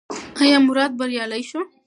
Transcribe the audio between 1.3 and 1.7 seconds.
شو؟